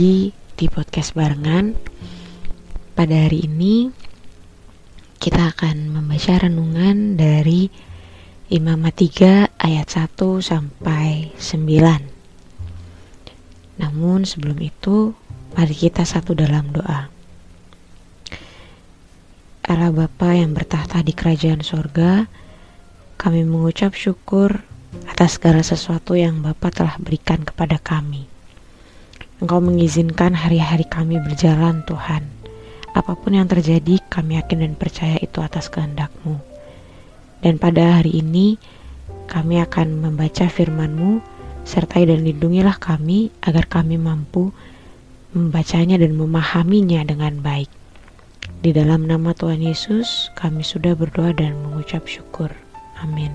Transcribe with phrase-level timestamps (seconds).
[0.00, 1.76] lagi di podcast barengan.
[2.96, 3.92] Pada hari ini
[5.20, 7.68] Kita akan membaca renungan dari
[8.48, 15.12] Imamat 3 ayat 1 sampai 9 Namun sebelum itu
[15.52, 17.12] Mari kita satu dalam doa.
[19.68, 22.24] Allah Bapa yang bertahta di kerajaan sorga
[23.20, 24.64] Kami mengucap syukur
[25.12, 28.29] atas segala sesuatu yang Bapa telah berikan kepada kami.
[29.40, 32.28] Engkau mengizinkan hari-hari kami berjalan, Tuhan.
[32.92, 36.36] Apa pun yang terjadi, kami yakin dan percaya itu atas kehendak-Mu.
[37.40, 38.60] Dan pada hari ini,
[39.32, 41.24] kami akan membaca firman-Mu,
[41.64, 44.52] sertai dan lindungilah kami agar kami mampu
[45.32, 47.72] membacanya dan memahaminya dengan baik.
[48.60, 52.52] Di dalam nama Tuhan Yesus, kami sudah berdoa dan mengucap syukur.
[53.00, 53.32] Amin.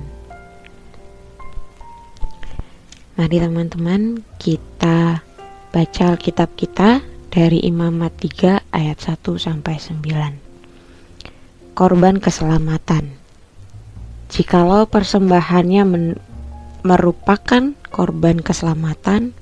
[3.18, 5.25] Mari teman-teman kita
[5.76, 11.76] baca Alkitab kita dari Imamat 3 ayat 1 sampai 9.
[11.76, 13.12] Korban keselamatan.
[14.32, 15.84] Jikalau persembahannya
[16.80, 19.36] merupakan korban keselamatan,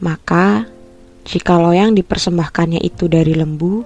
[0.00, 0.64] maka
[1.28, 3.84] jikalau yang dipersembahkannya itu dari lembu,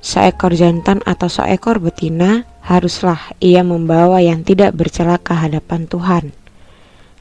[0.00, 6.32] seekor jantan atau seekor betina, haruslah ia membawa yang tidak bercela ke hadapan Tuhan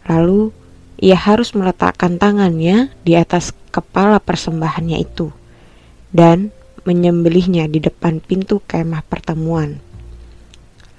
[0.09, 0.50] Lalu
[1.02, 5.34] ia harus meletakkan tangannya di atas kepala persembahannya itu
[6.14, 6.54] dan
[6.86, 9.82] menyembelihnya di depan pintu kemah pertemuan.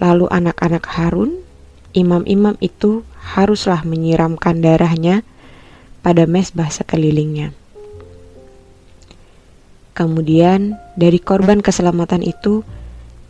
[0.03, 1.39] Lalu anak-anak Harun,
[1.95, 5.23] imam-imam itu haruslah menyiramkan darahnya
[6.03, 7.55] pada mesbah sekelilingnya.
[9.95, 12.67] Kemudian dari korban keselamatan itu,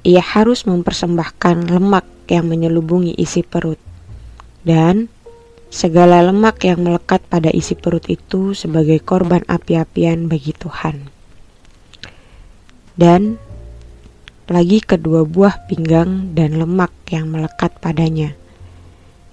[0.06, 3.76] ia harus mempersembahkan lemak yang menyelubungi isi perut
[4.64, 5.12] dan
[5.72, 11.08] Segala lemak yang melekat pada isi perut itu sebagai korban api-apian bagi Tuhan.
[12.92, 13.40] Dan
[14.52, 18.36] lagi kedua buah pinggang dan lemak yang melekat padanya,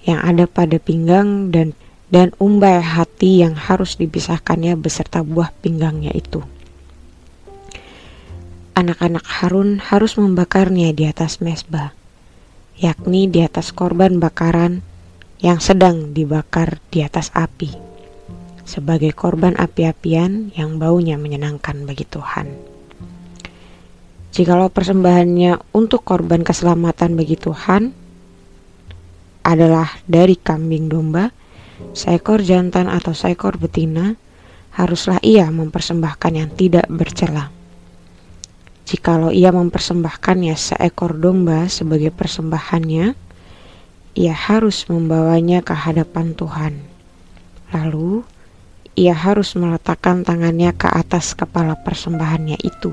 [0.08, 1.76] yang ada pada pinggang dan
[2.08, 6.40] dan umbai hati yang harus dipisahkannya beserta buah pinggangnya itu.
[8.72, 11.92] Anak-anak Harun harus membakarnya di atas mesbah,
[12.80, 14.80] yakni di atas korban bakaran
[15.40, 17.90] yang sedang dibakar di atas api
[18.70, 22.54] sebagai korban api-apian yang baunya menyenangkan bagi Tuhan.
[24.30, 27.90] Jikalau persembahannya untuk korban keselamatan bagi Tuhan
[29.42, 31.34] adalah dari kambing domba,
[31.98, 34.14] seekor jantan atau seekor betina,
[34.78, 37.50] haruslah ia mempersembahkan yang tidak bercela.
[38.86, 43.18] Jikalau ia mempersembahkannya seekor domba sebagai persembahannya,
[44.18, 46.74] ia harus membawanya ke hadapan Tuhan.
[47.70, 48.26] Lalu,
[48.98, 52.90] ia harus meletakkan tangannya ke atas kepala persembahannya itu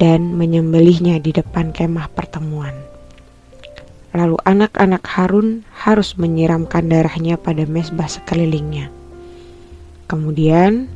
[0.00, 2.72] dan menyembelihnya di depan kemah pertemuan.
[4.14, 8.88] Lalu anak-anak Harun harus menyiramkan darahnya pada mesbah sekelilingnya.
[10.08, 10.86] Kemudian,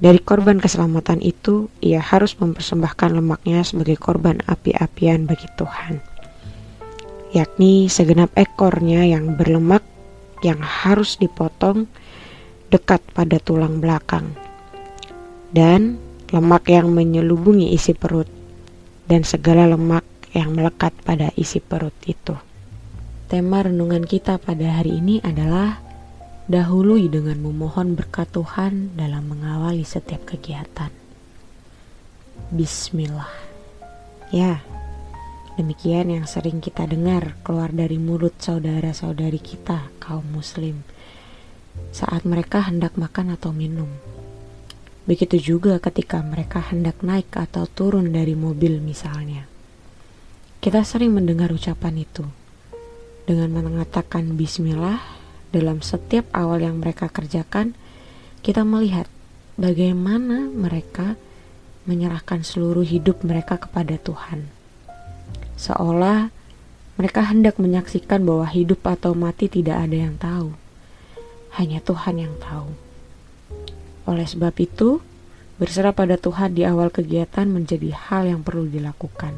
[0.00, 6.13] dari korban keselamatan itu, ia harus mempersembahkan lemaknya sebagai korban api-apian bagi Tuhan
[7.34, 9.82] yakni segenap ekornya yang berlemak
[10.46, 11.90] yang harus dipotong
[12.70, 14.38] dekat pada tulang belakang,
[15.50, 15.98] dan
[16.30, 18.30] lemak yang menyelubungi isi perut,
[19.10, 22.38] dan segala lemak yang melekat pada isi perut itu.
[23.26, 25.80] Tema renungan kita pada hari ini adalah
[26.46, 30.92] dahului dengan memohon berkat Tuhan dalam mengawali setiap kegiatan.
[32.52, 33.30] Bismillah.
[34.28, 34.60] Ya,
[35.54, 40.82] Demikian yang sering kita dengar keluar dari mulut saudara-saudari kita, kaum Muslim,
[41.94, 43.86] saat mereka hendak makan atau minum.
[45.06, 49.46] Begitu juga ketika mereka hendak naik atau turun dari mobil, misalnya.
[50.58, 52.26] Kita sering mendengar ucapan itu
[53.22, 54.98] dengan mengatakan "Bismillah"
[55.54, 57.78] dalam setiap awal yang mereka kerjakan.
[58.42, 59.06] Kita melihat
[59.54, 61.14] bagaimana mereka
[61.86, 64.53] menyerahkan seluruh hidup mereka kepada Tuhan
[65.54, 66.30] seolah
[66.94, 70.54] mereka hendak menyaksikan bahwa hidup atau mati tidak ada yang tahu,
[71.58, 72.70] hanya Tuhan yang tahu.
[74.06, 75.02] Oleh sebab itu,
[75.58, 79.34] berserah pada Tuhan di awal kegiatan menjadi hal yang perlu dilakukan.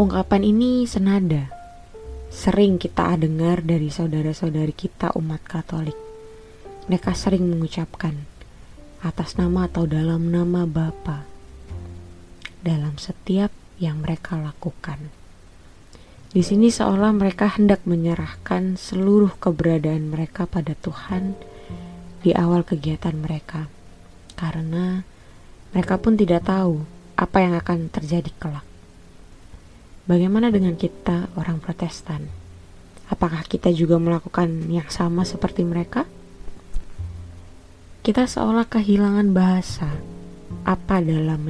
[0.00, 1.52] Ungkapan ini senada,
[2.32, 5.98] sering kita dengar dari saudara-saudari kita umat Katolik.
[6.88, 8.16] Mereka sering mengucapkan
[9.04, 11.28] atas nama atau dalam nama Bapa
[12.62, 14.98] dalam setiap yang mereka lakukan.
[16.32, 21.36] Di sini seolah mereka hendak menyerahkan seluruh keberadaan mereka pada Tuhan
[22.24, 23.68] di awal kegiatan mereka,
[24.32, 25.04] karena
[25.76, 26.88] mereka pun tidak tahu
[27.20, 28.64] apa yang akan terjadi kelak.
[30.08, 32.26] Bagaimana dengan kita, orang Protestan?
[33.12, 36.08] Apakah kita juga melakukan yang sama seperti mereka?
[38.00, 39.92] Kita seolah kehilangan bahasa
[40.64, 41.44] apa dalam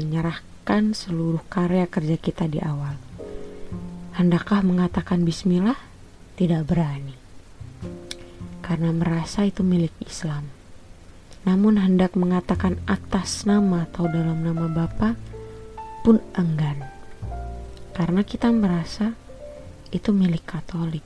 [0.62, 2.94] menyerahkan seluruh karya kerja kita di awal
[4.14, 5.74] Hendakkah mengatakan bismillah?
[6.38, 7.18] Tidak berani.
[8.62, 10.46] Karena merasa itu milik Islam.
[11.42, 15.18] Namun hendak mengatakan atas nama atau dalam nama Bapa
[16.06, 16.78] pun enggan.
[17.96, 19.18] Karena kita merasa
[19.90, 21.02] itu milik Katolik.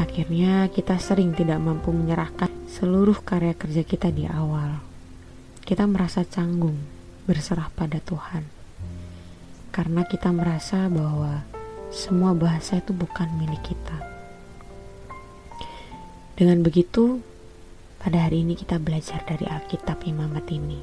[0.00, 4.80] Akhirnya kita sering tidak mampu menyerahkan seluruh karya kerja kita di awal.
[5.60, 6.97] Kita merasa canggung
[7.28, 8.58] berserah pada Tuhan
[9.78, 11.46] karena kita merasa bahwa
[11.94, 13.94] semua bahasa itu bukan milik kita.
[16.34, 17.22] Dengan begitu,
[18.02, 20.82] pada hari ini kita belajar dari Alkitab Imamat ini.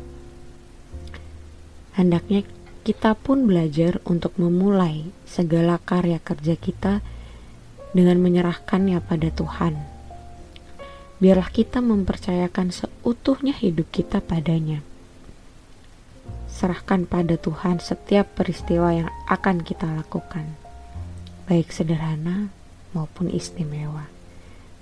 [2.00, 2.48] Hendaknya
[2.88, 7.04] kita pun belajar untuk memulai segala karya kerja kita
[7.92, 9.76] dengan menyerahkannya pada Tuhan.
[11.20, 14.95] Biarlah kita mempercayakan seutuhnya hidup kita padanya
[16.56, 20.56] serahkan pada Tuhan setiap peristiwa yang akan kita lakukan,
[21.52, 22.48] baik sederhana
[22.96, 24.08] maupun istimewa,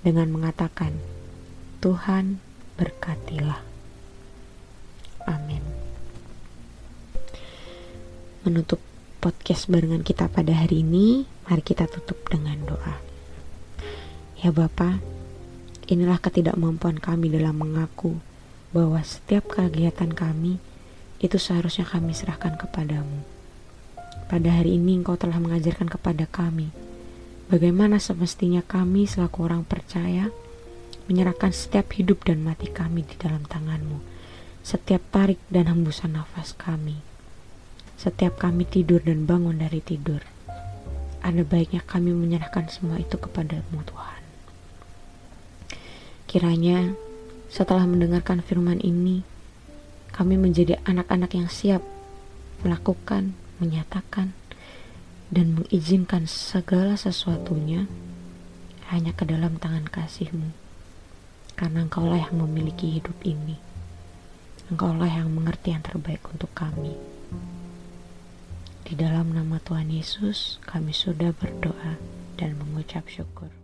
[0.06, 0.94] dengan mengatakan,
[1.82, 2.38] "Tuhan
[2.78, 3.58] berkatilah."
[5.26, 5.66] Amin.
[8.46, 8.78] Menutup
[9.18, 13.02] podcast barengan kita pada hari ini, mari kita tutup dengan doa.
[14.38, 15.02] Ya Bapa,
[15.90, 18.20] inilah ketidakmampuan kami dalam mengaku
[18.70, 20.60] bahwa setiap kegiatan kami
[21.22, 23.22] itu seharusnya kami serahkan kepadamu.
[24.24, 26.72] Pada hari ini engkau telah mengajarkan kepada kami
[27.48, 30.32] bagaimana semestinya kami selaku orang percaya
[31.04, 34.00] menyerahkan setiap hidup dan mati kami di dalam tanganmu,
[34.64, 37.04] setiap tarik dan hembusan nafas kami,
[38.00, 40.24] setiap kami tidur dan bangun dari tidur.
[41.24, 44.22] Ada baiknya kami menyerahkan semua itu kepadamu Tuhan.
[46.28, 46.92] Kiranya
[47.52, 49.24] setelah mendengarkan firman ini,
[50.14, 51.82] kami menjadi anak-anak yang siap
[52.62, 54.30] melakukan, menyatakan,
[55.34, 57.90] dan mengizinkan segala sesuatunya
[58.94, 60.54] hanya ke dalam tangan kasihmu.
[61.58, 63.58] Karena engkaulah yang memiliki hidup ini.
[64.70, 66.94] Engkaulah yang mengerti yang terbaik untuk kami.
[68.86, 71.98] Di dalam nama Tuhan Yesus, kami sudah berdoa
[72.38, 73.63] dan mengucap syukur.